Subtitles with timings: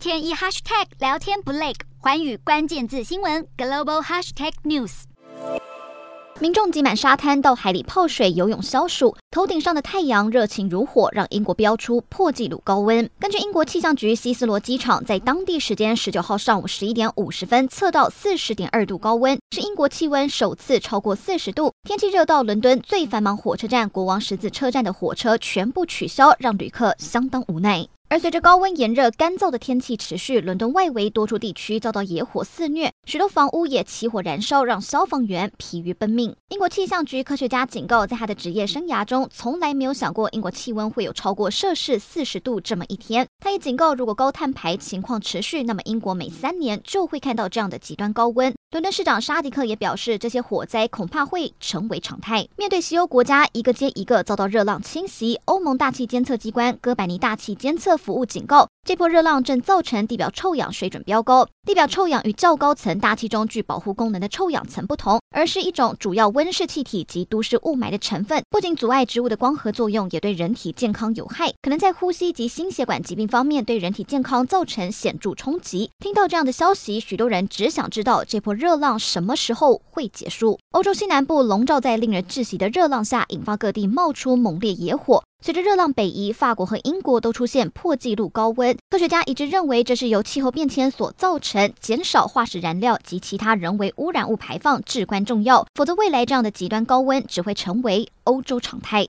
[0.00, 5.02] 天一 hashtag 聊天不累，环宇关键字新闻 global hashtag news。
[6.40, 13.10] 民众挤满沙滩到海里泡水、游泳消暑，头顶上的太阳热情如火，让英国飙出破纪录高温。
[13.18, 21.74] 根据英国气象局希斯罗机场在当地时间十九号上午十一点五十分测到四十点二度高温，是英国气温首次超过四十度。
[21.86, 27.86] 天气热到伦敦最繁忙火车站国王十字车站的火车全部取消，让旅客相当无奈。
[28.10, 36.34] 而随着高温炎热、干燥的天气持续，伦敦外围多处地区遭到野火肆虐，许多房屋也起火燃烧，让消防员疲于奔命。
[36.48, 43.24] 英国气象局科学家警告，在他的职业生涯中，从来没有想过英国气温会有超过摄氏四十度这么一天。
[43.38, 48.52] 他也警告，如果高碳排情况持续，那么英国每三年就会看到这样的极端高温。
[48.70, 52.46] 伦敦市长沙迪克也表示，这些火灾恐怕会成为常态。
[52.56, 61.48] 面对西欧国家一个接一个遭到热浪侵袭，欧盟大气监测机关哥白尼大气监测服务警告，这波热浪正造成地表臭氧水准飙高。
[61.66, 68.42] 地表臭氧与较高层大气中具保护功能的臭氧层不同，而是一种主要温室气体及都市雾霾的成分。
[68.50, 75.90] 不仅阻碍植物的光合作用，也对人体健康有害，可能在呼吸及心血管疾病方面对人体健康造成显著冲击。
[75.98, 80.58] 听到这样的消息，许多人只想知道这波热浪什么时候会结束。
[80.72, 85.22] 欧洲西南部笼罩在令人窒息的热浪下，引发各地冒出猛烈野火。
[85.42, 88.76] 随着热浪北移，法国和英国都出现破纪录高温。
[88.90, 95.66] 科学家一致认为，这是由气候变迁所造成，减少化石燃料及其他人为污染物排放至关重要。
[95.74, 99.08] 否则，未来这样的极端高温只会成为欧洲常态。